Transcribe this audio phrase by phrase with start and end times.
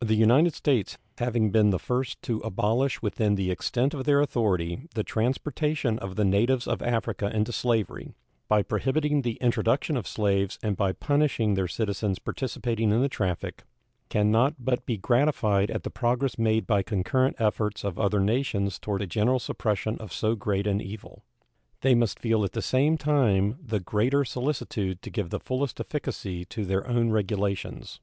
[0.00, 4.86] The United States, having been the first to abolish within the extent of their authority
[4.94, 8.12] the transportation of the natives of Africa into slavery,
[8.48, 13.62] by prohibiting the introduction of slaves and by punishing their citizens participating in the traffic,
[14.10, 18.78] can not but be gratified at the progress made by concurrent efforts of other nations
[18.78, 21.24] toward a general suppression of so great an evil.
[21.80, 26.44] They must feel at the same time the greater solicitude to give the fullest efficacy
[26.44, 28.00] to their own regulations.